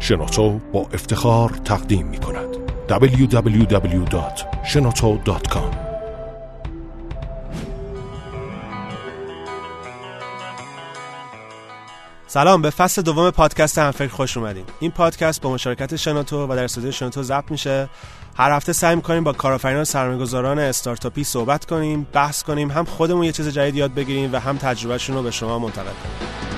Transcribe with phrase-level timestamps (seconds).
[0.00, 2.56] شنوتو با افتخار تقدیم می کند.
[2.88, 5.74] www.shenoto.com
[12.26, 16.64] سلام به فصل دوم پادکست همفکر خوش اومدین این پادکست با مشارکت شنوتو و در
[16.64, 17.88] استودیو شنوتو ضبط میشه.
[18.36, 23.32] هر هفته سعی می‌کنیم با کارآفرینان سرمایه‌گذاران استارتاپی صحبت کنیم بحث کنیم هم خودمون یه
[23.32, 26.49] چیز جدید یاد بگیریم و هم تجربهشون رو به شما منتقل کنیم.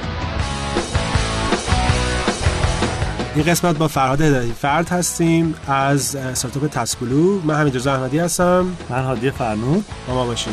[3.35, 8.77] این قسمت با فرهاد هدایتی فرد هستیم از استارتاپ تسکولو من همین احمدی هستم.
[8.91, 10.53] من هادی فرنود با ما باشیم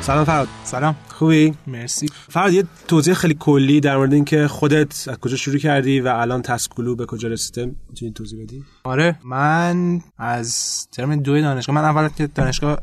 [0.00, 0.96] سلام فراد سلام.
[1.08, 2.08] خوبی؟ مرسی.
[2.28, 6.42] فراد یه توضیح خیلی کلی در مورد اینکه خودت از کجا شروع کردی و الان
[6.42, 12.08] تسکولو به کجا رسیده؟ می‌تونی توضیح بدی؟ آره من از ترم دو دانشگاه من اول
[12.08, 12.78] که دانشگاه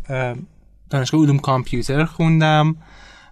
[0.90, 2.76] دانشگاه علوم کامپیوتر خوندم.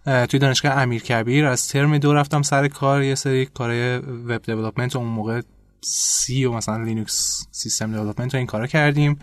[0.05, 5.07] توی دانشگاه امیرکبیر از ترم دو رفتم سر کار یه سری کارهای web development اون
[5.07, 5.41] موقع
[5.81, 9.19] C و مثلا Linux system development و این کارا کردیم.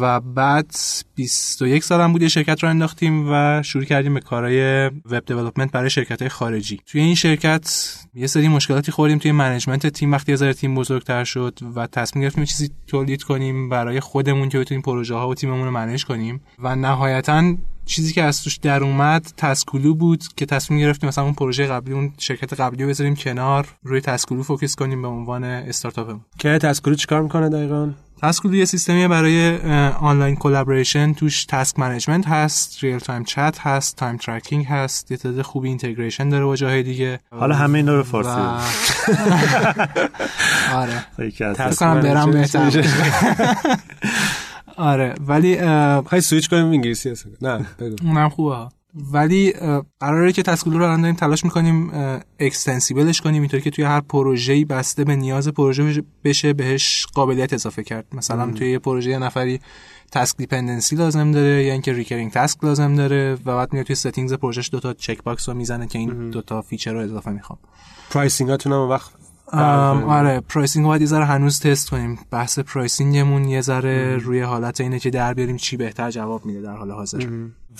[0.00, 0.74] و بعد
[1.14, 5.90] 21 سالم بود یه شرکت راه انداختیم و شروع کردیم به کارهای web development برای
[5.90, 6.80] شرکت های خارجی.
[6.86, 11.58] توی این شرکت یه سری مشکلاتی خوردیم توی management تیم وقتی از تیم بزرگتر شد
[11.74, 15.70] و تصمیم گرفتیم چیزی تولید کنیم برای خودمون که بتونیم پروژه ها و تیممون رو
[15.70, 16.40] manage کنیم.
[16.58, 21.34] و نهایتا چیزی که از توش در اومد Taskulu بود که تصمیم گرفتیم مثلا اون
[21.34, 26.20] پروژه قبلی اون شرکت قبلی رو بذاریم کنار روی Taskulu focus کنیم به عنوان استارتاپمون.
[26.38, 29.56] که Taskulu چیکار می‌کنه دقیقاً؟ Taskulu یه سیستمی برای
[30.00, 35.68] آنلاین collaboration توش task management هست real-time chat هست time tracking هست یه تعداد خوبی
[35.68, 37.18] integration داره با جاهای دیگه.
[37.30, 38.30] حالا همه اینا رو فارسی.
[40.74, 41.06] آره.
[41.54, 42.70] تسک برم بهتر.
[44.82, 45.56] آره ولی
[46.10, 47.96] خیلی سویچ کنیم انگلیسی هست نه بگو.
[48.06, 48.56] اونم خوبه.
[49.12, 49.52] ولی
[50.00, 51.90] قراره که Taskulu رو الان داریم تلاش می‌کنیم
[52.40, 57.52] extensible ش کنیم اینطوری که توی هر پروژه‌ای بسته به نیاز پروژه بشه بهش قابلیت
[57.52, 58.06] اضافه کرد.
[58.12, 59.60] مثلا توی یه پروژه یه نفری
[60.12, 64.32] task dependency لازم داره یا اینکه recurring task لازم داره و بعد میاد توی settings
[64.32, 67.58] پروژهش دو تا checkbox رو می‌زنه که این دو تا feature رو اضافه می‌خوام.
[68.10, 69.10] pricing اتون هم وقت
[69.52, 72.18] آره pricing باید یه ذره هنوز تست کنیم.
[72.30, 76.60] بحث pricing مون یه ذره روی حالت اینه که در بیاریم چی بهتر جواب میده
[76.60, 77.26] در حال حاضر.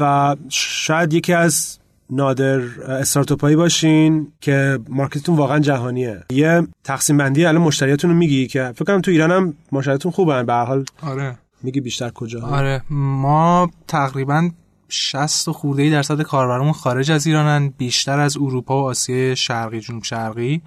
[0.01, 1.79] و شاید یکی از
[2.11, 6.23] نادر استارتاپ باشین که مارکتتون واقعا جهانیه.
[6.31, 10.47] یه تقسیم بندی الان مشتریاتون رو میگی که فکر کنم تو ایران هم مشتریاتون خوبن.
[10.47, 11.39] به حال آره.
[11.63, 12.83] میگی بیشتر کجا؟ آره.
[12.91, 14.51] ما تقریبا
[14.89, 20.63] 60 خورده درصد کاربرمون خارج از ایرانن بیشتر از اروپا و آسیای شرقی جنوب شرقی.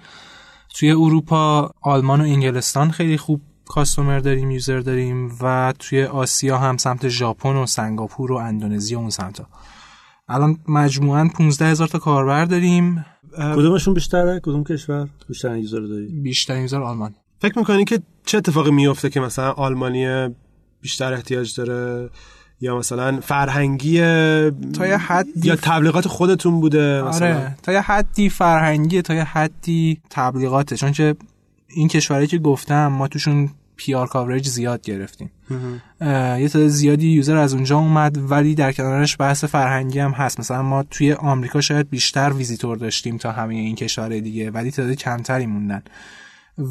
[0.78, 6.76] توی اروپا آلمان و انگلستان خیلی خوب کاستومر داریم یوزر داریم و توی آسیا هم
[6.76, 9.46] سمت ژاپن و سنگاپور و اندونزی و اون سمتا.
[10.28, 13.04] الان مجموعا 15 هزار تا کاربر داریم.
[13.38, 17.14] کدومشون بیشتره؟ کدوم کشور؟ بیشتر user داری؟ بیشتر user آلمان.
[17.38, 20.28] فکر می‌کنی که چه اتفاقی میفته که مثلا آلمانی
[20.80, 22.10] بیشتر احتیاج داره؟
[22.60, 23.98] یا مثلا فرهنگی
[24.72, 29.24] تا یه حدی یا تبلیغات خودتون بوده مثلا؟ آره تا یه حدی فرهنگی تا یه
[29.24, 30.76] حدی تبلیغاته.
[30.76, 31.16] چون که
[31.68, 35.30] این کشورهایی که گفتم ما توشون PR coverage زیاد گرفتیم.
[36.00, 40.40] یه تعداد زیادی user از اونجا اومد ولی در کنارش بحث فرهنگی هم هست.
[40.40, 44.94] مثلا ما توی آمریکا شاید بیشتر ویزیتور داشتیم تا همه این کشورهای دیگه ولی تعداد
[44.94, 45.82] کمتری موندن.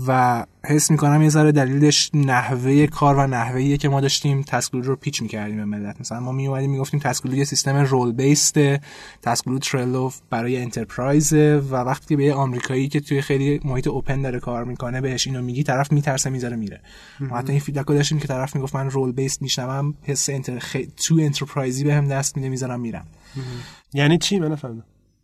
[0.07, 4.41] و حس می‌کنم یه ذره دلیلش نحوه کار و نحوهیه که ما داشتیم.
[4.41, 8.81] Taskulu رو pitch می‌کردیم به ملت مثلا ما میومدیم می‌گفتیم Taskulu یه سیستم role-based ه
[9.21, 14.39] Taskulu Trello برای enterprise و وقتی به یه آمریکایی که توی خیلی محیط open داره
[14.39, 16.81] کار می‌کنه بهش اینو میگی طرف میترسه می‌ذاره میره.
[17.19, 20.59] ما حتی این feedback داشتیم که طرف می‌گفت من role-based میشنوم حس enter.
[20.97, 23.05] تو enterprise ی بهم دست میده می‌ذارم میرم.
[23.93, 24.57] یعنی چی؟ من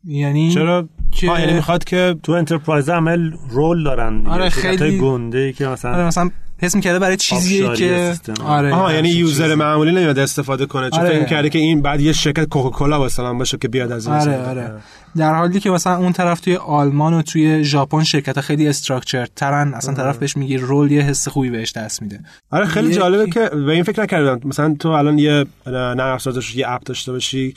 [0.06, 5.53] یعنی چرا؟ که یعنی می‌خواد که تو enterprise عمل role دارن آره خیلی گنده ای
[5.53, 8.13] که مثلا آره مثلا حس می‌کرده برای چیزیه که
[8.45, 11.09] آره آها یعنی user معمولی نمیاد استفاده کنه چون آره.
[11.09, 14.50] فکر کرده که این بعد یه شرکت کوکاکولا مثلا باشه که بیاد از این آره
[14.50, 14.72] آره.
[15.17, 19.73] در حالی که مثلا اون طرف توی آلمان و توی ژاپن شرکت خیلی structured ترن
[19.73, 22.20] اصلا طرف بهش میگی role یه حس خوبی بهش دست میده.
[22.52, 24.40] آره خیلی جالبه که به این فکر نکردم.
[24.46, 27.53] مثلا تو الان یه نرم افزار یه app داشته باشی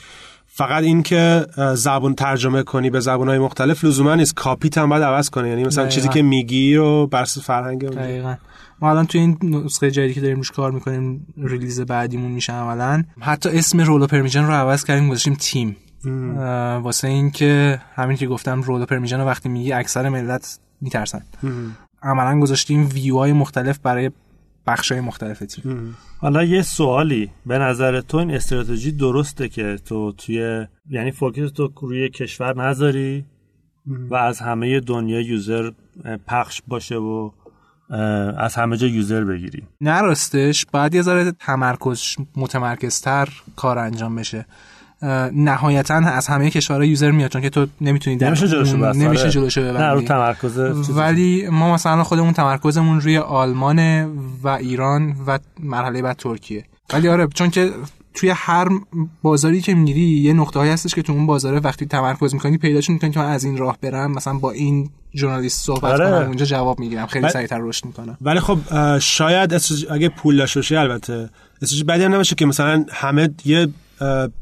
[0.57, 4.35] فقط این که زبون ترجمه کنی به های مختلف لزوما نیست.
[4.35, 5.49] کاپیت هم باید عوض کنی.
[5.49, 8.35] یعنی مثلا چیزی که میگی رو بر فرهنگ دقیقاً.
[8.81, 13.03] ما الان تو این نسخه جدیدی که داریم روش کار می‌کنیم release بعدیمون میشه عملا
[13.19, 15.75] حتی اسم role permission رو عوض کردیم گذاشتیم تیم.
[16.83, 21.21] واسه این که همین که گفتم role permission رو وقتی میگی اکثر ملت میترسن.
[22.03, 24.11] عملا گذاشتیم ویو های مختلف برای
[24.67, 25.97] بخش های مختلف تیم.
[26.19, 31.71] حالا یه سوالی به نظر تو این استراتژی درسته که تو توی یعنی focus تو
[31.81, 33.25] روی کشور نذاری؟
[33.87, 35.71] و از همه دنیا user
[36.27, 37.31] پخش باشه و
[38.37, 39.63] از همه جا user بگیری.
[39.81, 44.45] نه راستش باید یه ذره تمرکز متمرکزتر کار انجام بشه.
[45.33, 49.31] نهایتا از همه کشورها user میاد چون که تو نمی‌تونی نمیشه جلوشو بس نمیشه آره.
[49.31, 50.57] جلوشو ببندی نه رو تمرکز
[50.89, 54.05] ولی ما مثلا خودمون تمرکزمون روی آلمان
[54.43, 56.65] و ایران و مرحله بعد ترکیه.
[56.93, 57.71] ولی آره چون که
[58.13, 58.67] توی هر
[59.21, 62.93] بازاری که میری یه نقطه هایی هستش که تو اون بازاره وقتی تمرکز می‌کنی پیداشون
[62.93, 64.11] می‌کنی که من از این راه برم.
[64.11, 66.05] مثلا با این journalist صحبت آره.
[66.09, 67.05] کنم اونجا جواب می‌گیرم.
[67.05, 68.17] خیلی بعد- سریعتر رشد می‌کنم.
[68.21, 68.57] ولی خب
[68.99, 69.53] شاید
[69.91, 71.29] اگه پول داشته باشه البته.
[71.61, 73.67] استراتژی بدی هم نباشه که مثلا همه یه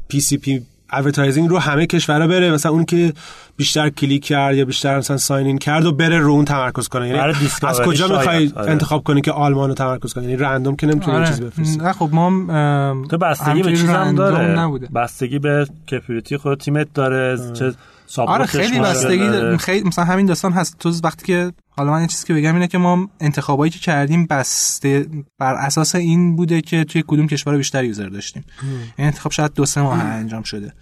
[0.08, 2.50] PPC advertising رو همه کشورها بره.
[2.50, 3.12] مثلا اون که
[3.56, 7.08] بیشتر کلیک کرد یا بیشتر مثلا sign in کرد و بره رو اون تمرکز کنه.
[7.08, 8.08] یعنی discovery از کجا.
[8.08, 8.70] می‌خوای آره.
[8.70, 11.30] انتخاب کنی که آلمان رو تمرکز کنی؟ یعنی random که نمی‌تونی آره.
[11.30, 11.78] بفرستی.
[11.78, 12.30] نه خب ما
[13.10, 14.58] تو بستگی به چیز random داره.
[14.58, 14.88] نبوده.
[14.94, 17.38] بستگی به capability خود تیمت داره.
[17.52, 17.72] چه
[18.18, 19.56] آره خیلی بستگی داره.
[19.56, 20.78] خیلی مثلا همین داستان هست.
[20.78, 24.26] تو وقتی که حالا من یه چیزی که بگم اینه که ما انتخابایی که کردیم
[24.26, 25.06] بسته
[25.38, 28.44] بر اساس این بوده که توی کدوم کشور بیشتر user داشتیم.
[28.96, 30.72] این انتخاب شاید دو سه ماه انجام شده.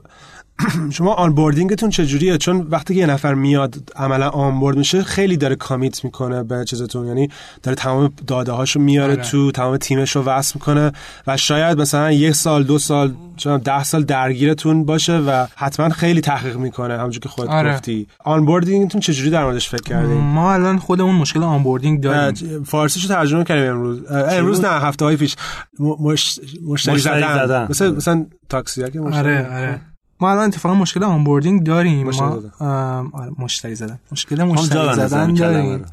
[0.97, 5.55] شما onboarding تون چجوریه؟ چون وقتی که یه نفر میاد عملا onboard میشه خیلی داره
[5.55, 7.07] commit می‌کنه به چیزتون.
[7.07, 7.29] یعنی
[7.63, 9.23] داره تمام داده هاشو میاره آره.
[9.23, 10.91] تو تمام تیمش رو وصل می‌کنه
[11.27, 16.21] و شاید مثلا یک سال دو سال چون ده سال درگیرتون باشه و حتما خیلی
[16.21, 17.73] تحقیق می‌کنه همونجور که خودت آره.
[17.73, 18.07] گفتی.
[18.19, 22.63] onboarding تون چجوری در موردش فکر کردین؟ ما الان خودمون مشکل onboarding داریم.
[22.63, 24.11] فارسیشو ترجمه کردیم امروز.
[24.11, 25.35] امروز نه هفته های پیش
[25.79, 26.39] مش...
[26.67, 27.67] مشتری مشتری زدن, زدن.
[27.69, 29.81] مثل مثلا تاکسی که مشتری آره آره.
[30.19, 32.07] ما الان اتفاقا مشکل onboarding داریم.
[32.07, 32.25] مشتری
[32.59, 33.99] ما آره مشتری زدن.
[34.11, 35.85] مشکل مشتری زدن داریم.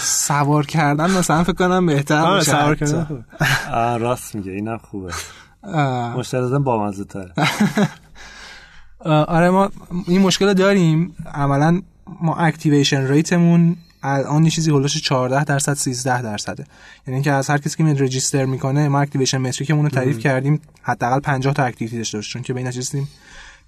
[0.00, 2.74] سوار کردن مثلا فکر کنم بهتر آره سوار.
[2.74, 3.24] کردن
[4.00, 5.12] راست میگه اینم خوبه.
[6.16, 7.32] مشتری زدن با مزه تره
[9.28, 9.70] آره ما
[10.06, 11.14] این مشکل رو داریم.
[11.34, 11.82] عملا
[12.22, 16.64] ما activation rate مون الان یه چیزی حول و حوش 14 درصد 13 درصده.
[17.06, 20.18] یعنی اینکه از هر کسی که میاد register می‌کنه ما activation metric مون رو تعریف
[20.18, 23.02] کردیم حداقل 50 تا activity داشته باشه چون که این نتیجه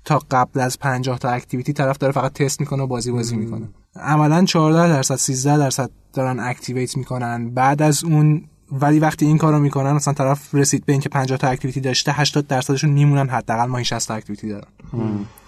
[0.05, 3.69] تا قبل از 50 تا activity طرف داره فقط تست می‌کنه و بازی بازی می‌کنه.
[3.97, 7.51] عملا 14 درصد 13 درصد دارن activate می‌کنن.
[7.51, 11.49] بعد از اون ولی وقتی این کارو می‌کنن مثلا طرف رسید به اینکه 50 تا
[11.49, 14.67] activity داشته 80 درصدشون میمونن حداقل ماهی 60 تا activity دارن.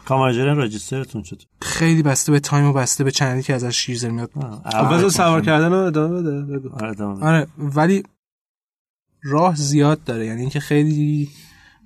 [0.08, 3.88] کاماجرن register تون چطور خیلی بسته به time و بسته به channel ی که ازش
[3.88, 4.30] user میاد.
[4.64, 6.68] خب بذار سوار کردن رو ادامه بده بگو.
[6.72, 7.04] آره.
[7.04, 8.02] آره ولی
[9.22, 10.26] راه زیاد داره.
[10.26, 11.28] یعنی اینکه خیلی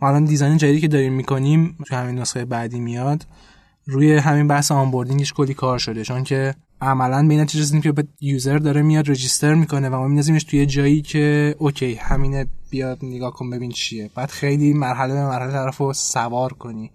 [0.02, 3.26] ما الان design جدیدی که داریم می‌کنیم تو همین نسخه بعدی میاد
[3.86, 6.04] روی همین بحث onboarding ش کلی کار شده.
[6.04, 9.96] چون که عملا به این نتیجه رسیدیم که به user داره میاد register می‌کنه و
[9.96, 14.10] ما میندازیمش توی جایی که okay همینه بیاد نگاه کن ببین چیه.
[14.14, 16.90] بعد خیلی مرحله به مرحله طرف رو سوار کنی.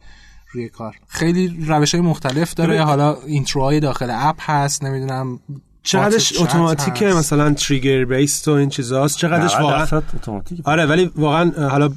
[0.51, 0.96] روی کار.
[1.08, 2.84] خیلی روش های مختلف داره.
[2.84, 5.39] حالا intro های داخل app هست نمی‌دونم
[5.84, 7.13] چقدرش اتوماتیکه.
[7.13, 11.89] مثلا trigger based و این چیزاست چقدرش 90 واقعا اتوماتیک آره ولی واقعا حالا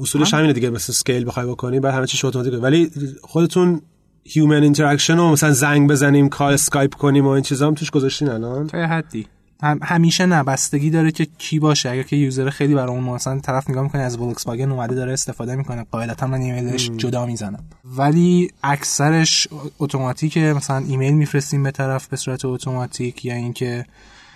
[0.00, 2.56] اصولش همینه دیگه مثل scale بخوای بکنی بعد همه چیش اتوماتیکه.
[2.56, 2.90] ولی
[3.22, 3.82] خودتون
[4.24, 8.28] human interaction و مثلا زنگ بزنیم call اسکایپ کنیم و این چیزا هم توش گذاشتین
[8.28, 9.26] الان؟ تا حدی.
[9.62, 11.90] هم همیشه نه بستگی داره که کی باشه.
[11.90, 15.56] اگر که user خیلی برای اون مثلا طرف نگاه می‌کنه از Volkswagen اومده داره استفاده
[15.56, 15.86] می‌کنه.
[15.90, 17.64] قاعدتا من ایمیلش جدا می‌زنم.
[17.84, 23.86] ولی اکثرش اتوماتیکه مثلا ایمیل میفرستیم به طرف به صورت اتوماتیک یا اینکه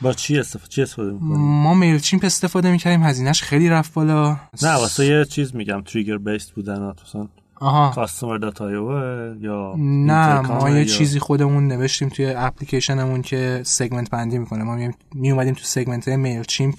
[0.00, 4.37] با چی استفاده چی استفاده می‌کنی ما Mailchimp استفاده می‌کردیم هزینهش خیلی رفت بالا.
[4.62, 7.28] نه واسه یه چیز میگم trigger based بودن مثلا
[7.60, 7.90] آها.
[7.94, 14.64] Customer.io یا نه ما یه یا- چیزی خودمون نوشتیم توی اپلیکیشنمون که segment بندی می‌کنه.
[14.64, 16.75] ما می اومدیم تو segment Mailchimp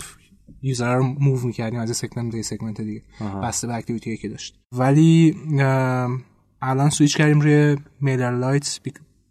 [0.62, 3.02] user رو move می‌کردیم از segment به segment دیگه.
[3.44, 4.60] بسته به activity که داشت.
[4.72, 5.36] ولی
[6.62, 8.80] الان سویچ کردیم روی MailerLite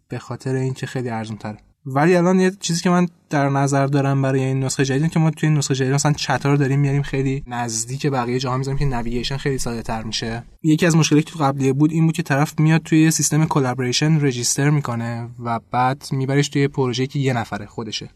[0.07, 1.57] به خاطر اینکه خیلی ارزون تره
[1.89, 5.31] ولی الان یه چیزی که من در نظر دارم برای این نسخه جدید که ما
[5.31, 8.85] توی این نسخه جدید مثلا چتا رو داریم میاریم خیلی نزدیک بقیه جاها می‌ذاریم که
[8.85, 10.43] navigation خیلی ساده تر میشه.
[10.63, 14.25] یکی از مشکلاتی که تو قبلی بود این بود که طرف میاد توی سیستم collaboration
[14.25, 18.09] register می‌کنه و بعد میبرش توی پروژه که یه نفره خودشه.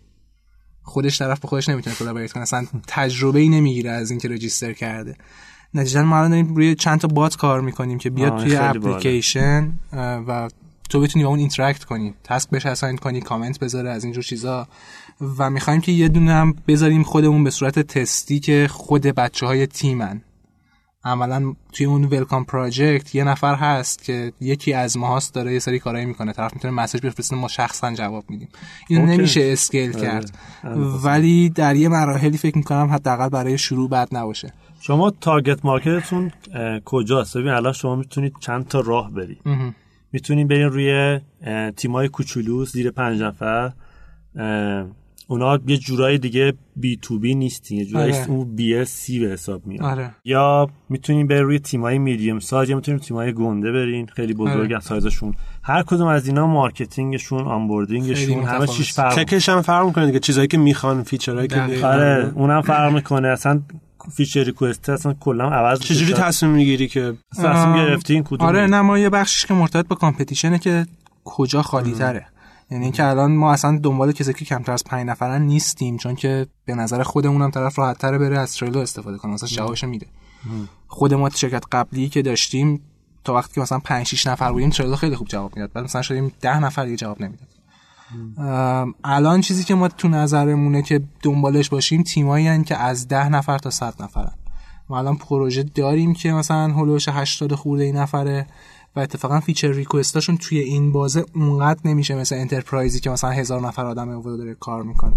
[0.83, 2.43] خودش طرف به خودش نمی‌تونه collaborate کنه.
[2.43, 5.15] اصلا تجربه ای نمی‌گیره از اینکه register کرده.
[5.73, 9.71] نتیجتا ما الان داریم روی چند تا bot کار می‌کنیم که بیاد توی اپلیکیشن
[10.27, 10.49] و
[10.91, 12.13] تو بتونی با اون interact کنی.
[12.23, 14.67] task بهش assign کنی کامنت بذاره از اینجور چیزا.
[15.37, 19.67] و می‌خوایم که یه دونه هم بذاریم خودمون به صورت تستی که خود بچه های
[19.67, 20.21] تیمن.
[21.03, 25.79] عملا توی اون welcome project یه نفر هست که یکی از ماهاست داره یه سری
[25.79, 26.33] کارایی می‌کنه.
[26.33, 28.49] طرف می‌تونه message بفرسته ما شخصا جواب میدیم.
[28.87, 30.37] اینو نمیشه scale کرد.
[31.03, 34.53] ولی در یه مراحلی فکر می‌کنم حداقل برای شروع بد نباشه.
[34.81, 36.31] شما target market تون
[36.85, 39.41] کجاست؟ ببین الان شما می‌تونید چند تا راه برید.
[40.11, 41.19] می‌تونیم بریم روی
[41.75, 43.71] تیمای کوچولو زیر پنج نفر
[45.31, 48.29] اونا یه جورای دیگه B2B نیستین یه جورایی آره.
[48.29, 50.15] اون B2C به حساب میاد آره.
[50.25, 54.79] یا می‌تونیم بریم روی تیمای medium size یا می‌تونیم تیمای گنده برین خیلی بزرگ آره.
[54.79, 59.61] سایزشون هر کدوم از اینا marketing شون onboarding شون همه چیش فرق tech ش هم
[59.61, 63.61] فرق می‌کنه دیگه چیزایی که می‌خوان feature ایی که آره اونم فرق می‌کنه اصلا
[64.09, 68.81] feature request اصلا کلا عوض چجوری تصمیم می‌گیری که تصمیم گرفتی این کدوم آره نه
[68.81, 70.85] ما یه بخشش که مرتبط با competition ه که
[71.25, 72.25] کجا خالی تره
[72.71, 76.47] یعنی اینکه الان ما اصلا دنبال کسی که کمتر از 5 نفرن نیستیم چون که
[76.65, 80.07] به نظر خودمون هم طرف راحت تره بره از Trello استفاده کنه مثلا جوابشو میده.
[80.87, 82.81] خود ما شرکت قبلی که داشتیم
[83.23, 85.73] تا وقتی که مثلا 5 6 نفر بودیم Trello خیلی خوب جواب می‌داد.
[85.73, 87.47] بعد مثلا شدیم 10 نفر دیگه جواب نمی‌داد.
[89.03, 93.69] الان چیزی که ما تو نظرمونه که دنبالش باشیم تیمایی که از ده نفر تا
[93.69, 94.33] 100 نفرن.
[94.89, 98.47] ما الان پروژه داریم که مثلا حول و حوش 80 خورده‌ای نفره
[98.95, 103.29] و اتفاقا feature request اشون توی این بازه اونقدر نمیشه مثل enterprise ی که مثلا
[103.29, 105.15] هزار نفر آدم داره کار می‌کنه.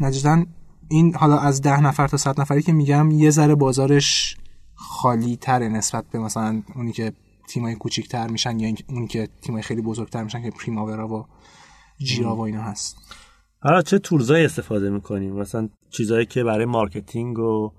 [0.00, 0.46] نجدن
[0.88, 4.36] این حالا از ده نفر تا 100 نفری که میگم یه ذره بازارش
[4.74, 7.12] خالی تره نسبت به مثلا اونی که
[7.48, 11.26] تیمای کوچیک‌تر میشن یا اونی که تیمای خیلی بزرگتر میشن که Primavera و
[12.04, 12.96] Jira و اینا هست.
[13.60, 17.72] حالا چه tools ایی استفاده می‌کنیم؟ مثلا چیزایی که برای marketing و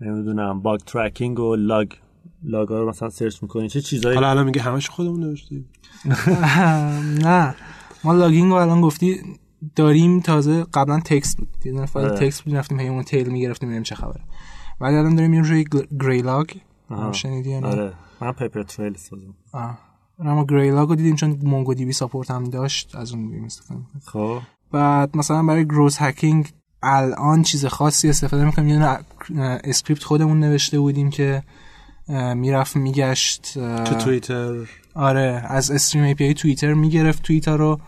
[0.00, 1.88] نمی‌دونم bug tracking و log
[2.42, 3.68] log ا رو مثلا سرچ می‌کنی.
[3.68, 5.68] چه چیزایی؟ حالا الان میگه همش خودمون نوشتیم
[7.24, 7.54] نه.
[8.04, 9.22] ما logging رو الان گفتی
[9.76, 11.48] داریم تازه قبلا text بود.
[11.64, 14.20] یه دونه فایل text بود رفتیم همون tail می‌گرفتیم ببینیم چه خبره.
[14.80, 15.64] ولی الان داریم میریم روی
[16.00, 16.46] Graylog.
[17.12, 17.92] شنیدی آره.
[18.20, 19.34] من Papertrail سازم.
[20.24, 24.38] ما Graylog رو دیدیم چون MongoDB support هم داشت از اون میریم استفاده خب.
[24.72, 26.48] بعد مثلا برای growth hacking
[26.82, 28.68] الان چیز خاصی استفاده می‌کنیم.
[28.68, 28.98] یه
[29.64, 31.42] script خودمون نوشته بودیم که
[32.34, 34.54] می‌رفت میگشت تو توییتر.
[34.94, 37.22] آره از stream API توییتر می‌گرفت.
[37.22, 37.80] توییتر رو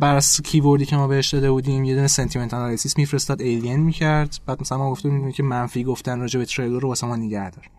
[0.00, 4.38] بر keyword ی که ما بهش داده بودیم یه دونه sentiment analysis میفرستاد ایلین می‌کرد.
[4.46, 7.70] بعد مثلا ما گفتیم که منفی گفتن راجع به Trello رو واسه ما نگه دار.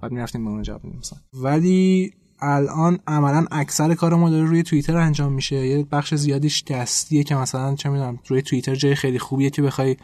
[0.00, 1.18] بعد می‌رفتیم به اون جواب میدیم مثلا.
[1.34, 5.66] ولی الان عملا اکثر کار ما داره روی توییتر انجام میشه.
[5.66, 9.96] یه بخش زیادیش دستیه که مثلا چه می‌دونم روی توییتر جای خیلی خوبیه که بخوای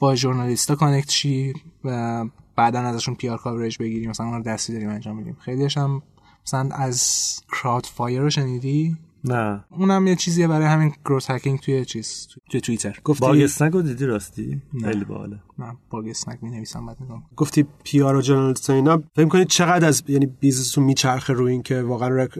[0.00, 2.24] با journalist ا connect شی و
[2.56, 5.36] بعدا ازشون PR coverage بگیریم مثلا اون رو دستی داریم انجام میدیم.
[5.40, 6.02] خیلیش هم
[6.46, 9.64] مثلا از Crowdfire رو شنیدی؟ نه.
[9.70, 12.98] اونم یه چیزیه برای همین growth hacking توی چیز توی توییتر.
[13.04, 15.38] گفتی Bugsnag رو دیدی راستی؟ خیلی باحاله.
[15.58, 17.22] نه Bugsnag می نویسم بعد میگم.
[17.36, 21.62] گفتی PR و journalist اینا فکر کنید چقدر از یعنی business تون میچرخه روی این
[21.62, 22.30] که واقعا rec...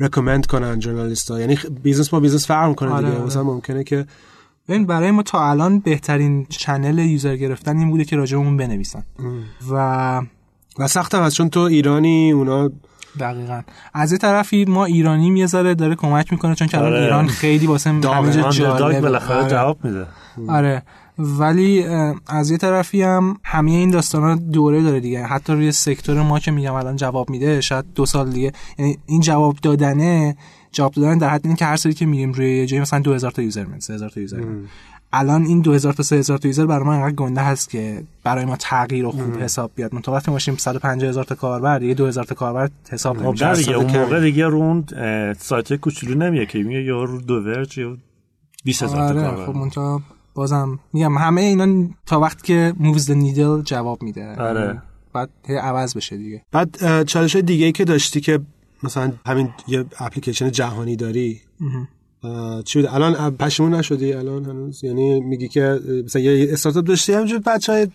[0.00, 3.16] recommend کنن journalist ا یعنی business با business فرق کنه آره دیگه.
[3.16, 3.26] آره.
[3.26, 4.06] مثلا ممکنه که
[4.68, 9.04] ببین برای ما تا الان بهترین چنل یوزر گرفتن این بوده که راجبمون بنویسن.
[9.70, 10.22] و
[10.78, 12.70] و سخت هم چون تو ایرانی اونا
[13.18, 13.60] دقیقا.
[13.94, 17.02] از یه طرفی ما ایرانیم یه ذره داره کمک می‌کنه چون که الان آره.
[17.02, 19.00] ایران خیلی واسه همه جا جالبه.
[19.00, 19.50] بالاخره آره.
[19.50, 20.06] جواب میده.
[20.48, 20.82] آره.
[21.18, 21.84] ولی
[22.26, 25.22] از یه طرفی هم همه این داستانا دوره داره دیگه.
[25.24, 28.52] حتی روی سکتور ما که میگم الان جواب میده شاید دو سال دیگه.
[28.78, 30.36] یعنی این جواب دادنه
[30.72, 33.30] جواب دادن در حد این که هر سری که میریم روی یه جایی مثلا 2000
[33.30, 34.40] تا یوزر من 3000 تا یوزر.
[35.12, 38.56] الان این 2000 تا 3000 تا یوزر برای ما انقدر گنده هست که برای ما
[38.56, 39.94] تغییر و خوب حساب بیاد.
[39.94, 43.76] من تو وقتی باشیم 150000 هزار تا کاربر دیگه 2000 تا کاربر حساب نمیشه دیگه
[43.76, 43.98] اون.
[43.98, 47.96] موقع دیگه رو اون اه، سایت کوچولو نمیه که میگه یا رو دو ورج یا
[48.64, 49.46] 20000 تا آره کاربر.
[49.46, 50.02] خب منتها
[50.34, 54.36] بازم میگم همه اینا تا وقتی که مووز نیدل جواب میده.
[54.36, 54.82] آره.
[55.12, 56.42] بعد هی عوض بشه دیگه.
[56.52, 58.40] بعد چالش دیگه ای که داشتی که
[58.82, 61.40] مثلا همین یه اپلیکیشن جهانی داری
[62.64, 67.38] چی بود الان پشیمون نشدی؟ الان هنوز؟ یعنی میگی که مثلا یه استارتاپ داشتی؟ همینجور
[67.38, 67.88] بچهای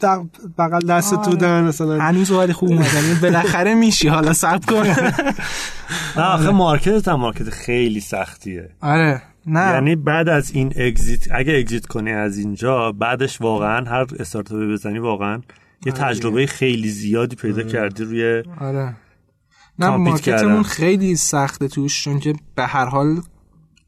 [0.57, 1.29] بغل دست تو آره.
[1.29, 1.99] بودن مثلا.
[1.99, 4.07] هنوز ولی خوب اومدن بالاخره میشی.
[4.07, 4.87] حالا صبر کن.
[6.17, 8.69] نه آخه market هم market خیلی سختیه.
[8.81, 9.21] آره.
[9.45, 9.73] نه.
[9.73, 14.99] یعنی بعد از این exit اگه exit کنی از اینجا بعدش واقعا هر استارتاپی بزنی
[14.99, 15.41] واقعا
[15.85, 18.95] یه آره تجربه خیلی زیادی پیدا کردی روی آره.
[19.79, 20.63] نه market مون کردن.
[20.63, 23.21] خیلی سخته توش چون که به هر حال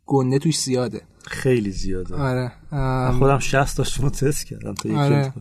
[0.05, 1.01] گنده توش زیاده.
[1.27, 2.15] خیلی زیاده.
[2.15, 5.33] آره ام، خودم 60 تاشون تست کردم تا یکی آره.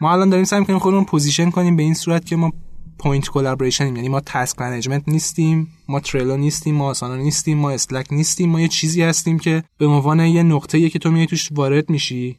[0.00, 2.52] ما الان داریم سعی می‌کنیم خودمون position کنیم به این صورت که ما
[2.98, 3.96] point collaboration یم.
[3.96, 8.60] یعنی ما task management نیستیم ما Trello نیستیم ما Asana نیستیم ما Slack نیستیم ما
[8.60, 12.38] یه چیزی هستیم که به عنوان یه نقطه‌ایه که تو میای توش وارد میشی.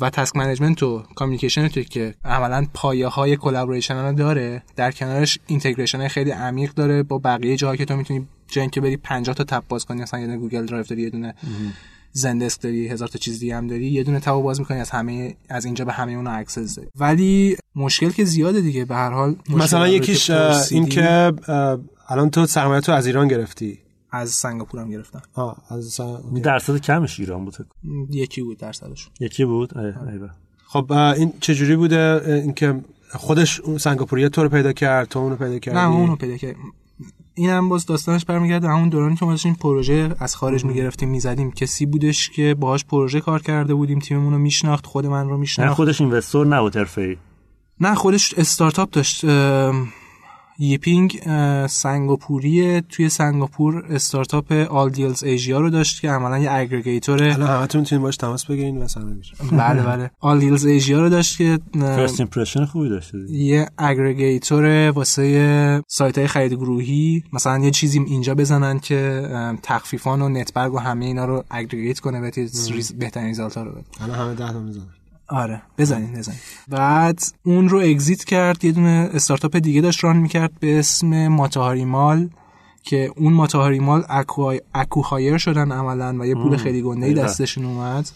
[0.00, 5.38] و task management و communication تو که عملا پایه های collaboration رو داره در کنارش
[5.46, 7.02] integration خیلی عمیق داره.
[7.02, 10.20] با بقیه جاها که تو می‌تونی جای اینکه بری 50 تا tab باز کنی مثلا
[10.20, 11.34] یه دونه Google Drive داری یه دونه
[12.12, 14.90] Zendesk داری هزار تا چیز دیگه هم داری یه دونه tab و باز می‌کنی از
[14.90, 16.88] همه از اینجا به همه اونها access داری.
[16.96, 21.32] ولی مشکل که زیاده دیگه به هر حال مثلا یکیش که این که
[22.08, 23.78] الان تو سرمایه تو از ایران گرفتی.
[24.12, 25.22] از سنگاپور هم گرفتم.
[25.34, 27.56] آه از سن- این درصد کمش ایران بود.
[28.10, 30.30] یکی بود درصدش یکی بود؟ ای- ایوه.
[30.66, 32.80] خب این چجوری بوده؟ اینکه
[33.12, 36.56] خودش اون سنگاپوری تو رو پیدا کرد تو اونو پیدا کردی؟ نه اونو پیدا کرد.
[37.34, 41.50] اینم باز داستانش برمیگرده همون دورانی که ما داشتیم پروژه از خارج می‌گرفتیم می‌زدیم.
[41.50, 45.40] کسی بودش که باهاش پروژه کار کرده بودیم تیممون رو میشناخت خود من رو نه
[45.40, 45.74] میشناخت.
[45.74, 47.16] خودش اینوستور نبود حرفه‌ای.
[47.80, 49.24] نه خودش استارتاپ داشت.
[50.60, 51.20] یپینگ
[51.66, 57.80] سنگاپوری توی سنگاپور startup All Deals Asia رو داشت که عملا یه aggregator الان همتون
[57.80, 58.86] می‌تونین باش تماس بگیرین و
[59.16, 60.10] میشه بله بله.
[60.20, 63.38] All Deals Asia رو داشت که first impression خوبی دیگه.
[63.38, 69.28] یه aggregator واسه سایت های خرید گروهی مثلا یه چیزی اینجا بزنن که
[69.62, 72.20] تخفیفان و نت‌برگ و همه اینا رو aggregate کنه
[72.70, 73.84] res- بهترین result ها رو بده.
[74.00, 74.86] الان همه ده تا می‌زنن.
[75.30, 76.38] آره بزنین بزنین.
[76.68, 81.84] بعد اون رو exit کرد یه دونه استارتاپ دیگه داشت run می‌کرد به اسم Matahari
[81.84, 82.28] Mall
[82.82, 87.12] که اون Matahari Mall acqui, acqui-hire شدن عملا و یه پول خیلی گنده.
[87.12, 88.10] دستشون اومد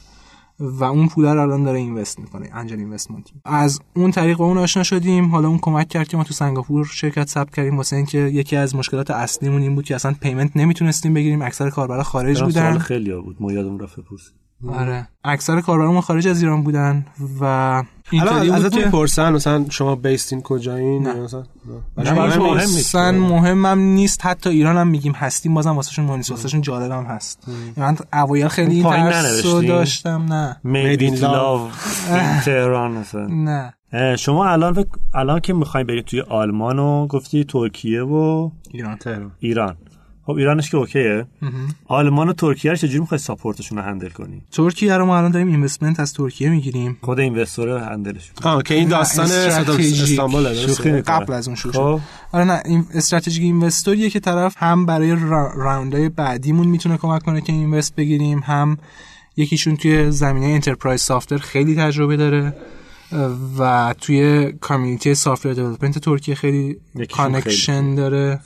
[0.61, 3.31] و اون پول رو الان داره invest می‌کنه angel investment.
[3.45, 6.87] از اون طریق با اون آشنا شدیم حالا اون کمک کرد که ما تو سنگاپور
[6.87, 11.15] شرکت ثبت کردیم واسه اینکه یکی از مشکلات اصلیمون این بود که اصلا payment نمی‌تونستیم
[11.15, 12.79] بگیریم اکثر کاربرا خارج بودن.
[12.79, 14.35] خیلی ها بود؟ ما یادم رفت بپرسیم
[14.69, 15.09] آره.
[15.25, 17.07] اکثر کاربرامون خارج از ایران بودن
[17.41, 21.45] و اینطوری بود ازتون که می‌پرسن مثلا شما بیستین کجایین؟ مثلا
[21.97, 22.95] مهم نیست.
[22.95, 24.27] اصلا مهمم نیست.
[24.27, 26.31] حتی ایران هم میگیم هستیم بازم واسهشون مهم نیست.
[26.31, 27.49] واسهشون جالبم هست.
[27.77, 30.27] من اوایل خیلی این ترس؟ داشتم.
[30.33, 30.57] نه.
[30.65, 31.73] Love.
[32.11, 33.27] in تهران مثلا.
[33.27, 33.75] نه.
[34.17, 39.33] شما الان الان که می‌خوایم برید توی آلمان و گفتی ترکیه و ایران تهران.
[39.39, 39.77] ایران.
[40.27, 41.27] خب ایرانش که OK ه
[41.89, 45.31] آلمان و ترکیه رو چجوری می‌خوای support شون رو handle کنی ترکیه رو ما الان
[45.31, 48.31] داریم investment از ترکیه می‌گیریم خود investor رو handle ش.
[48.43, 49.27] آه که این داستان.
[49.31, 51.03] استانبول.
[51.07, 51.79] قبل از اون شروع شد.
[51.79, 52.01] خب
[52.33, 56.97] آره نه این strategic investor یه که طرف هم برای rou- round های بعدیمون می‌تونه
[56.97, 58.79] کمک کنه که invest بگیریم هم
[59.37, 62.57] یکیشون توی زمینه enterprise software خیلی تجربه داره
[63.59, 66.77] و توی community software development ترکیه خیلی
[67.13, 68.41] کانکشن داره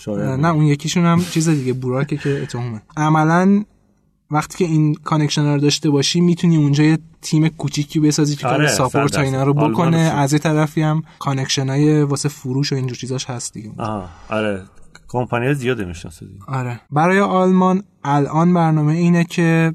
[0.00, 2.82] شاید نه اون یکیشون هم چیز دیگه براکه که اتهامه.
[2.96, 3.64] عملا
[4.30, 8.54] وقتی که این کانکشن رو داشته باشی می‌تونی اونجا یه تیم کوچیکی بسازی که کار
[8.54, 9.54] آره، ساپورت صد و اینا رو.
[9.54, 9.96] بکنه.
[9.96, 13.72] از یه طرفی هم کانکشن های واسه فروش و اینجور چیزاش هست دیگه.
[14.28, 14.62] آره.
[15.08, 16.44] کمپانی زیاده می‌شناسه دیگه.
[16.48, 16.80] آره.
[16.90, 19.72] برای آلمان الان برنامه اینه که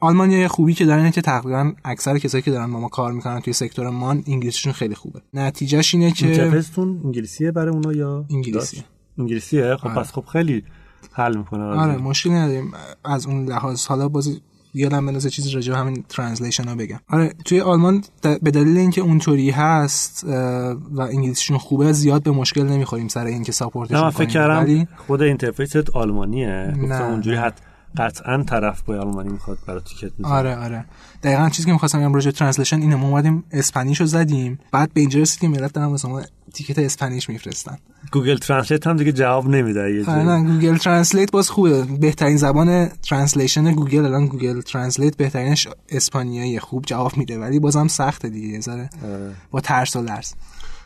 [0.00, 3.12] آلمان یه خوبی که داره اینه که تقریبا اکثر کسایی که دارن با ما کار
[3.12, 5.20] می‌کنن توی سکتور مان انگلیسیشون خیلی خوبه.
[5.34, 8.84] نتیجهش اینه که انگلیسیه برای اونا یا انگلیسیه.
[9.18, 9.96] انگلیسیه خب آره.
[9.96, 10.64] پس خب خیلی
[11.12, 12.72] حل می‌کنه آره مشکلی نداریم
[13.04, 14.40] از اون لحاظ حالا بازی
[14.74, 19.00] یادم بندازه چیزی راجع به همین translation ها بگم آره توی آلمان به دلیل اینکه
[19.00, 24.10] اونطوری هست و انگلیسیشون خوبه زیاد به مشکل نمی‌خوریم سر اینکه support ش می‌کنیم.
[24.10, 27.42] فکر کردم ولی خود interface ت آلمانیه نه، گفتم اونجوری نه.
[27.42, 27.54] حت
[27.96, 30.84] قطعا طرف با آلمانی می‌خواد برای ticket بزنه آره آره.
[31.22, 35.00] دقیقا چیزی که می‌خواستم بگم راجع translation اینه ما اومدیم Spanish رو زدیم بعد به
[35.00, 36.22] اینجا رسیدیم ملت دارن واسه ما
[36.54, 37.78] ticket Spanish میفرستن.
[38.12, 40.22] Google Translate هم دیگه جواب نمیده یه آره.
[40.22, 41.82] نه Google Translate باز خوبه.
[41.82, 48.28] بهترین زبان translation Google الان Google Translate بهترینش اسپانیایی خوب جواب میده ولی بازم سخته
[48.28, 49.32] دیگه ذره آره.
[49.50, 50.32] با ترس و لرز.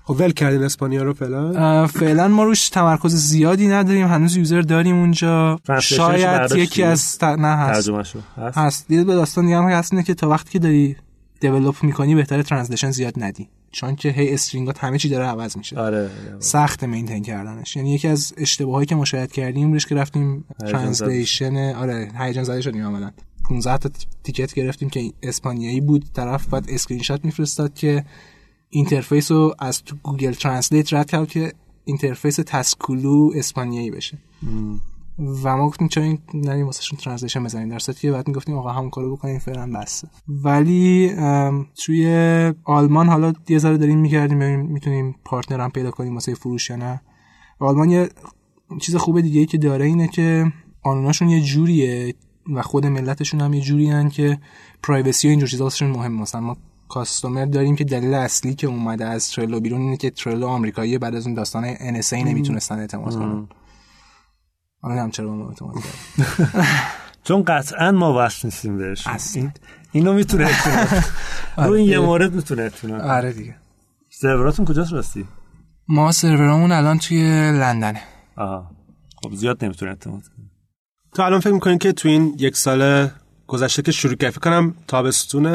[0.07, 4.07] خب ول کردین اسپانیا رو فعلا؟ فعلا ما روش تمرکز زیادی نداریم.
[4.07, 5.61] هنوز user داریم اونجا.
[5.83, 7.25] شاید؟ یکی از ت...
[7.25, 7.89] نه هست.
[7.89, 8.89] هست؟ هست.
[8.89, 10.97] به داستان دیگه هم هست اینه که تا وقتی که داری
[11.41, 13.49] develop می‌کنی بهتره translation زیاد ندی.
[13.73, 15.79] چون که هی string ات همه چی داره عوض میشه.
[15.79, 17.77] آره سخت maintain کردنش.
[17.77, 22.87] یعنی یکی از اشتباهایی که مشاهده کردیم روش که رفتیم translation آره هیجان زده شدیم
[22.87, 23.11] عملا
[23.49, 23.91] 15 تا
[24.25, 26.05] ticket گرفتیم که اسپانیایی بود.
[26.15, 28.05] طرف بعد اسکرین شات میفرستاد که
[28.75, 31.53] interface رو از تو Google Translate رد کرد که
[31.85, 34.19] interface Taskulu اسپانیایی بشه.
[35.19, 38.73] و ما گفتیم چرا این نریم واسهشون translation بزنیم؟ در صورتی که بعد می‌گفتیم آقا
[38.73, 41.15] همون کارو بکنیم فعلا بس ولی
[41.85, 42.07] توی
[42.65, 46.77] آلمان حالا یه ذره داریم میگردیم ببینیم می‌تونیم پارتنر هم پیدا کنیم واسه فروش یا
[46.77, 47.01] نه.
[47.59, 48.09] آلمان یه
[48.81, 52.15] چیز خوب دیگه ای که داره اینه که قانوناشون یه جوریه
[52.55, 54.39] و خود ملتشون هم یه جوری که
[54.83, 56.57] پرایوسی و اینجور چیزا مهم مثلا ما
[56.89, 61.15] کاستومر داریم که دلیل اصلی که اومده از ترلو بیرون اینه که ترلو آمریکایی بعد
[61.15, 63.49] از اون داستان NSA نمی‌تونستن اعتماد کنن.
[64.81, 65.75] حالا هم چرا ما اعتماد
[67.25, 69.07] چون قطعا ما وصل نیستیم بهش.
[69.35, 69.53] این
[69.93, 71.05] اینو می‌تونه اعتماد
[71.69, 73.57] رو این یه مورد می‌تونه اعتماد آره دیگه.
[74.11, 75.27] سروراتون کجاست راستی؟
[75.89, 78.01] ما سرورامون الان توی لندنه.
[78.37, 78.71] آها.
[79.23, 80.51] خب زیاد نمی‌تونه اعتماد کنه.
[81.15, 83.09] تو الان فکر می‌کنین که تو این یک سال
[83.47, 85.47] گذشته که شروع کرد فکر کنم تابستون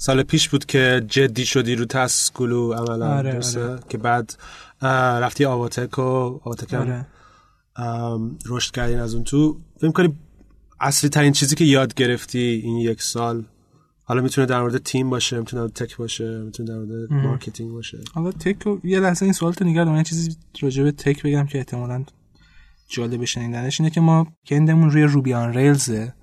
[0.00, 3.78] سال پیش بود که جدی شدی رو تسکولو عملا آره، آره.
[3.88, 4.34] که بعد
[5.22, 7.06] رفتی آواتک و آواتک آره.
[8.46, 9.60] رشد کردین از اون تو.
[9.80, 10.14] فکر کنی
[10.80, 13.44] اصلی ترین چیزی که یاد گرفتی این یک سال؟
[14.04, 17.98] حالا می‌تونه در مورد تیم باشه می‌تونه در tech باشه می‌تونه در مورد marketing باشه.
[18.14, 21.46] حالا tech رو یه لحظه این سوال تو نگاه دارم چیزی راجع به tech بگم
[21.46, 22.04] که احتمالاً
[22.88, 26.14] جالب شنیدنش اینه که ما کدمون روی Ruby on Rails ه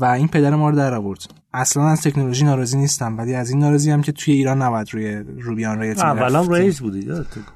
[0.00, 1.20] و این پدر ما رو در آورد.
[1.52, 5.14] اصلا از تکنولوژی ناراضی نیستم ولی از این ناراضی هم که توی ایران نباید روی
[5.40, 7.08] Ruby on Rails اولا Rails بودی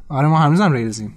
[0.08, 1.14] آره ما هنوزم Rails یم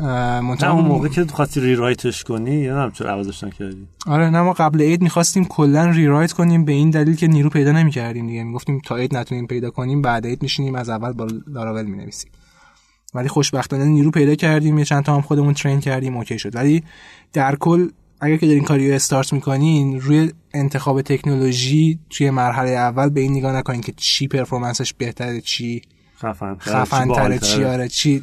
[0.00, 3.86] منتها اون موقع که خواستی rewrite ش کنی یادم چرا عوضش نکردی.
[4.06, 7.72] آره نه ما قبل عید می‌خواستیم کلا rewrite کنیم به این دلیل که نیرو پیدا
[7.72, 8.44] نمی‌کردیم دیگه.
[8.44, 12.30] می‌گفتیم تا عید نتونیم پیدا کنیم بعد عید میشینیم از اول با لاراول می‌نویسیم.
[13.14, 16.56] ولی خوشبختانه نیرو پیدا کردیم یه چند تا هم خودمون train کردیم OK شد.
[16.56, 16.82] ولی
[17.32, 17.88] در کل
[18.20, 23.32] اگر که دارین کاری رو استارت می‌کنین روی انتخاب تکنولوژی توی مرحله اول به این
[23.32, 25.82] نگاه نکنین که چی performance ش بهتره چی
[26.18, 28.22] خفن خفن تره چی آره چی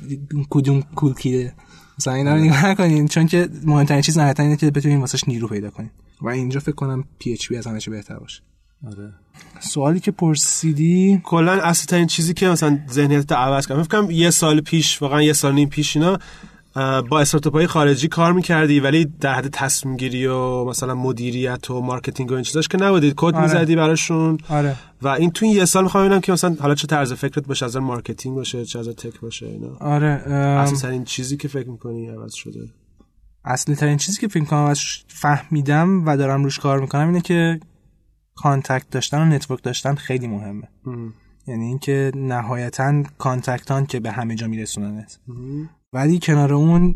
[0.50, 1.54] کدوم cool kid ه
[2.00, 5.48] مثلا اینا رو نگاه نکنین چون که مهمترین چیز نهایتا اینه که بتونین واسش نیرو
[5.48, 5.92] پیدا کنین.
[6.22, 8.42] و اینجا فکر کنم PHP از همه چی بهتر باشه.
[8.88, 9.14] آره.
[9.60, 14.30] سوالی که پرسیدی؟ کلا اصلی ترین چیزی که مثلا ذهنیت عوض کنم فکر کنم یه
[14.30, 16.20] سال پیش واقعا یه سال نیم پیش اینا
[17.10, 21.82] با استارتاپ های خارجی کار می‌کردی ولی در حد تصمیم گیری و مثلا مدیریت و
[21.82, 23.14] marketing و این چیزاش که نبودید.
[23.18, 23.42] کد آره.
[23.42, 24.38] می‌زدی براشون.
[24.50, 24.76] آره.
[25.02, 27.66] و این تو این یه سال می‌خوام ببینم که مثلا حالا چه طرز فکرت باشه
[27.66, 29.78] از marketing باشه چه از tech باشه اینا.
[29.80, 32.70] آره ام، اصلی ترین چیزی که فکر می‌کنی عوض شده؟
[33.46, 34.74] اصلی ترین چیزی که فکر کنم
[35.08, 37.60] فهمیدم و دارم روش کار می‌کنم اینه که
[38.36, 40.68] contact داشتن و network داشتن خیلی مهمه.
[41.48, 45.20] یعنی اینکه نهایتا contact ان که به همه جا میرسوننت.
[45.96, 46.96] ولی کنار اون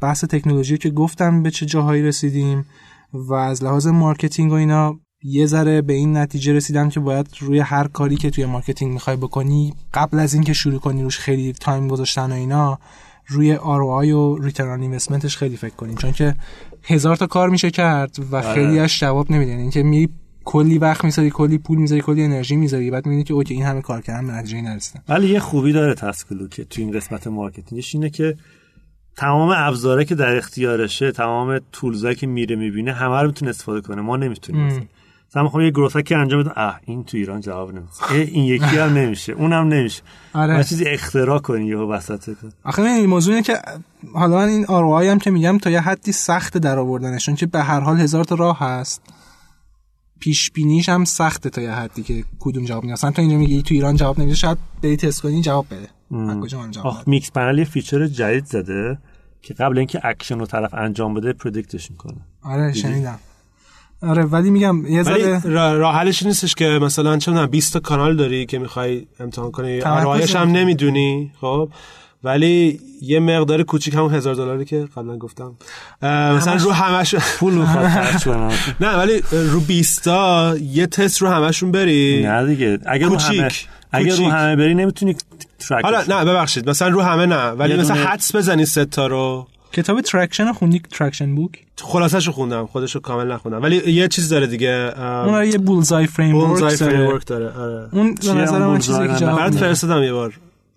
[0.00, 2.64] بحث تکنولوژی که گفتم به چه جاهایی رسیدیم
[3.12, 7.58] و از لحاظ marketing و اینا یه ذره به این نتیجه رسیدم که باید روی
[7.58, 11.88] هر کاری که توی marketing می‌خوای بکنی قبل از اینکه شروع کنی روش خیلی time
[11.88, 12.78] گذاشتن و اینا
[13.26, 16.34] روی ROI و return investment ش خیلی فکر کنیم چون که
[16.82, 19.50] هزار تا کار میشه کرد و خیلی اش جواب نمیده.
[19.50, 20.08] یعنی اینکه میری
[20.48, 23.82] کلی وقت می‌ذاری کلی پول می‌ذاری کلی انرژی می‌ذاری بعد می‌بینی که OK این همه
[23.82, 27.82] کار کردم به نتیجه نرسیدم ولی یه خوبی داره Taskulu که تو این قسمت marketing
[27.82, 28.36] ش اینه که
[29.16, 34.02] تمام ابزاره که در اختیارشه تمام تولزایی که میره می‌بینه همه رو می‌تونه استفاده کنه.
[34.02, 34.82] ما نمی‌تونیم مثلا.
[35.30, 36.52] مثلا می‌خوام یه که انجام بدم.
[36.56, 37.88] اه این تو ایران جواب نمیده.
[38.10, 39.32] این یکی هم نمیشه.
[39.32, 40.02] اونم نمیشه.
[40.34, 40.64] آره.
[40.64, 42.36] چیزی اختراع کنی یهو وسط.
[42.64, 43.58] آخه این موضوع اینه که
[44.14, 47.46] حالا من این ROI هم که میگم تا یه حدی سخت در آوردنش چون که
[47.46, 49.02] به هر حال هزار تا راه هست.
[50.20, 53.62] پیش بینیش هم سخته تا یه حدی که کدوم جواب میده مثلا تو اینجا میگی
[53.62, 55.88] تو ایران جواب نمیده شاید بری تست کنی جواب بده.
[56.30, 58.98] از کجا من جواب؟ Mixpanel یه feature جدید زده
[59.42, 62.16] که قبل اینکه اکشن رو طرف انجام بده predict ش می‌کنه.
[62.42, 63.18] آره شنیدم.
[64.02, 67.72] آره ولی میگم یه ذره را- راه حلش این نیستش که مثلا چه می‌دونم 20
[67.72, 69.80] تا کانال داری که می‌خوای امتحان کنی.
[69.80, 70.48] ROI ش هم.
[70.48, 71.68] نمی‌دونی خب؟
[72.24, 75.54] ولی یه مقدار کوچیک همون هزار دلاری که قبلا گفتم.
[76.02, 77.54] مثلا رو همش پول
[78.80, 82.22] نه ولی رو 20 تا یه تست رو همشون بری.
[82.22, 83.68] نه دیگه اگر کوچیک.
[83.92, 84.24] اگر رو.
[84.30, 85.16] همه بری نمی‌تونی
[85.68, 89.46] track حالا نه ببخشید مثلا رو همه نه ولی مثلا حدس بزنی سه تا رو.
[89.72, 91.50] کتاب Traction خوندی؟ Traction book
[91.82, 93.62] خلاصش رو خوندم خودش رو کامل نخوندم.
[93.62, 96.76] ولی یه چیز داره دیگه اون یه Bullseye framework داره.
[96.76, 97.88] framework داره آره.
[97.92, 99.54] اون به نظر اون من چیزی که برات.
[99.54, 100.32] فرستادم یه بار.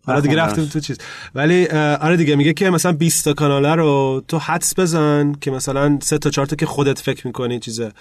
[0.06, 0.36] حالا دیگه.
[0.36, 0.98] رفتیم تو چیز.
[1.36, 6.00] ولی آره دیگه میگه که مثلا 20 تا کاناله رو تو حدس بزن که مثلا
[6.02, 7.92] سه تا چهار تا که خودت فکر می‌کنی چیزه.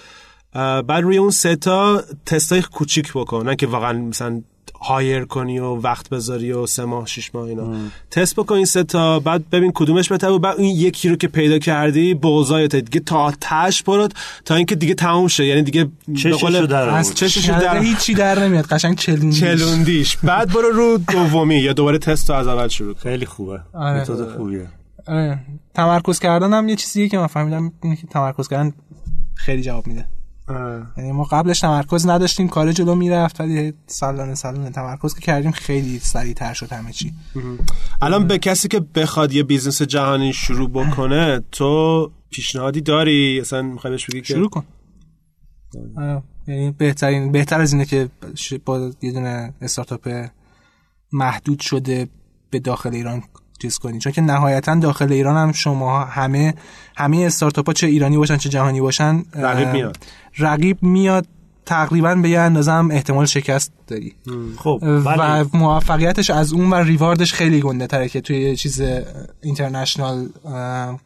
[0.54, 3.48] بعد روی اون سه تا تستای کوچیک بکن.
[3.48, 4.42] نه که واقعا مثلا
[4.82, 7.74] هایر کنی و وقت بذاری و سه ماه شش ماه اینا.
[8.10, 11.28] تست بکن این سه تا بعد ببین کدومش بهتره و بعد این یکی رو که
[11.28, 14.12] پیدا کردی بوزایت دیگه تا تاش برات
[14.44, 15.46] تا اینکه دیگه تموم شه.
[15.46, 16.88] یعنی دیگه چششو در.
[16.88, 18.64] از چششو چشش در- هیچی در نمیاد.
[18.66, 19.40] قشنگ چلوندیش.
[19.40, 20.16] چلوندیش.
[20.16, 23.60] بعد برو رو دومی یا دوباره تست رو از اول شروع خیلی خوبه.
[23.74, 24.00] آره.
[24.00, 24.68] متد خوبیه.
[25.06, 25.38] آره.
[25.74, 28.72] تمرکز کردن هم یه چیزیه که من فهمیدم اینه که تمرکز کردن
[29.34, 30.06] خیلی جواب میده.
[30.96, 35.98] یعنی ما قبلش تمرکز نداشتیم کار جلو می‌رفت ولی سلانه سلانه تمرکز که کردیم خیلی
[35.98, 37.12] سریعتر شد همه چی.
[38.02, 43.90] الان به کسی که بخواد یه business جهانی شروع بکنه تو پیشنهادی داری؟ اصلا می‌خوای
[43.90, 44.64] بهش بگی شروع کن.
[46.46, 48.08] یعنی بهترین بهتر از اینه که
[48.64, 50.26] با یه دونه استارتاپ
[51.12, 52.08] محدود شده
[52.50, 53.22] به داخل ایران
[53.62, 53.98] چیز کنی.
[53.98, 56.54] چون که نهایتا داخل ایران هم شما همه
[56.96, 59.96] همه استارتاپ ها چه ایرانی باشن چه جهانی باشن رقیب میاد.
[60.38, 61.26] رقیب میاد
[61.66, 64.14] تقریبا به یه اندازه هم احتمال شکست داری.
[64.56, 68.82] خب و ولی موفقیتش از اون و ریواردش خیلی گنده تره که توی چیز
[69.42, 70.28] اینترنشنال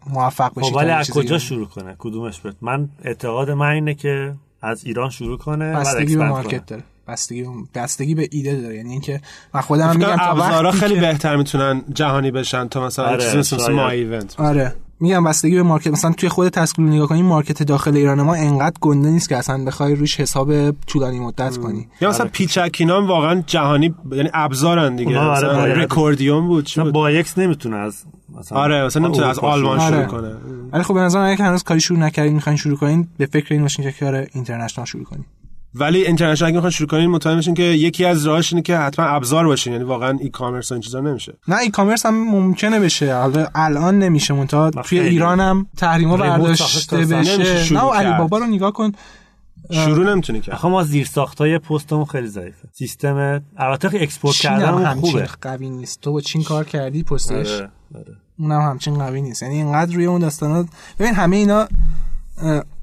[0.06, 1.38] موفق بشی خب ولی از کجا.
[1.38, 6.28] شروع کنه؟ کدومش بهت؟ من اعتقاد من اینه که از ایران شروع کنه بستگی به
[6.28, 6.60] مارکت کنه.
[6.66, 6.82] داره.
[7.08, 8.76] بستگی به بستگی به ایده داره.
[8.76, 9.20] یعنی اینکه
[9.54, 13.56] من خودم میگم ابزارا وقتی خیلی که- بهتر می‌تونن جهانی بشن تا مثلا آره، چیزی
[13.56, 13.72] مثل.
[13.72, 14.74] ما ایوند آره.
[15.00, 15.87] میگم بستگی به market.
[15.86, 19.64] مثلا توی خود Taskulu نگاه کنی market داخل ایران ما انقدر گنده نیست که اصلا
[19.64, 21.88] بخوای روش حساب طولانی مدت کنی.
[22.00, 25.18] یا مثلا پیچکینا هم واقعا جهانی یعنی ابزارن دیگه.
[25.18, 25.78] آره مثلا باید.
[25.78, 28.04] Recordium بود چی مثلا بود؟ با یکس نمی‌تونه از
[28.38, 30.08] مثلا آره مثلا نمی‌تونه از آلمان شروع شروع آره.
[30.08, 30.36] کنه.
[30.72, 33.54] ولی خب به نظر من که هنوز کاری شروع نکردین می‌خواین شروع کنین به فکر
[33.54, 35.24] این باشین که کار international شروع کنین.
[35.74, 39.06] ولی international اگه می‌خوان شروع کنین مطمئن بشین که یکی از راهاش اینه که حتما
[39.06, 41.38] ابزار باشین یعنی واقعا e-commerce و این چیزا نمیشه.
[41.48, 43.16] نه e-commerce هم ممکنه بشه.
[43.16, 44.34] حالا الان نمیشه.
[44.34, 44.98] منتها توی.
[44.98, 47.74] ایران هم تحریما برداشته بشه.
[47.74, 48.18] نه و علی.
[48.18, 48.92] بابا رو نگاه کن.
[49.70, 50.54] شروع نمی‌تونی کرد.
[50.54, 52.68] آخه ما زیر ساختای پستمون خیلی ضعیفه.
[52.72, 55.28] سیستم البته که export هم کردن همچین خوبه.
[55.42, 56.00] قوی نیست.
[56.00, 58.16] تو با چین کار کردی پستش؟ آره، آره.
[58.38, 59.42] اونم همچین قوی نیست.
[59.42, 60.64] یعنی اینقدر روی اون داستانا
[60.98, 61.68] ببین همه اینا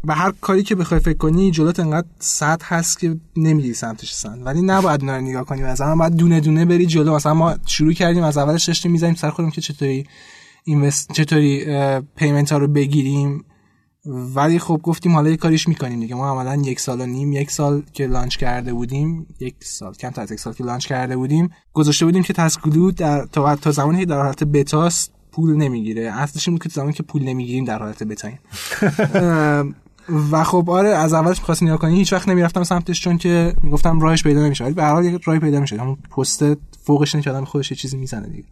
[0.04, 4.44] به هر کاری که بخوای فکر کنی جلوت انقدر سد هست که نمیری سمتش اصن.
[4.44, 5.62] ولی نباید اونا رو نگاه کنی.
[5.62, 7.16] مثلا باید دونه دونه بری جلو.
[7.16, 10.08] مثلا ما شروع کردیم از اولش داشتیم می‌زنیم سر خودمون که چطوری
[10.64, 11.66] اینوست چطوری
[12.16, 13.46] payment ها رو بگیریم.
[14.06, 16.16] ولی خب گفتیم حالا یه کاریش می‌کنیم دیگه.
[16.16, 19.28] ما عملا یک سال و نیم یک سال که launch کرده بودیم.
[19.40, 21.50] یک سال کم تا از یک سال که launch کرده بودیم.
[21.74, 26.12] گذاشته بودیم که تسکلو در بتا, تا زمانی که در حالت بتاست پول نمی‌گیره.
[26.12, 28.40] اصلش این بود که زمانی که پول نمی‌گیریم در حالت بتاییم
[30.32, 34.00] و خب آره از اولش می‌خواستین نگاه کنی هیچ وقت نمی‌رفتم سمتش چون که می‌گفتم
[34.00, 34.64] راهش پیدا نمیشه.
[34.64, 36.44] ولی به هر حال یه راهی پیدا میشه همون پست
[36.84, 38.44] فوقش که آدم خودش یه چیزی می‌زنه دیگه.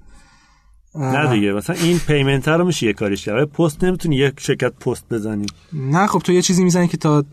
[0.96, 4.74] نه دیگه مثلا این payment رو میشه یه کاریش کرد ولی پست نمی‌تونی یک شرکت
[4.74, 5.46] پست بزنی.
[5.74, 7.24] نه خب تو یه چیزی می‌زنی که تا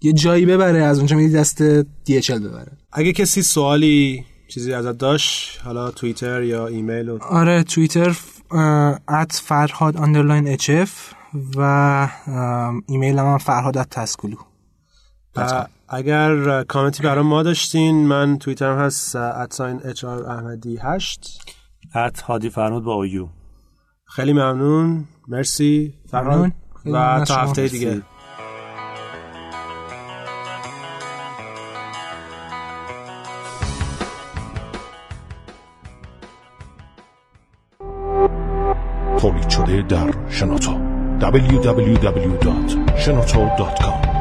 [0.00, 2.72] یه جایی ببره از اونجا میدی دست DHL ببره.
[2.92, 8.16] اگه کسی سوالی چیزی ازت داشت حالا توییتر یا ایمیل و آره توییتر
[9.08, 10.56] at فرهاد underline
[11.56, 12.08] و
[12.86, 14.36] ایمیل هم فرهاد تسکولو
[15.36, 21.42] و اگر کامنتی برای ما داشتین من توییترم هست ادساین اچ آر احمدی 8
[21.94, 23.28] ات هادی فرمود با اویو
[24.04, 25.04] خیلی ممنون.
[25.28, 26.52] مرسی فرهاد.
[26.86, 27.36] و تا.
[27.36, 27.78] هفته مرسی.
[27.78, 28.02] دیگه
[39.18, 40.91] تولید شده در شنوتو
[41.22, 44.11] www.shenoto.com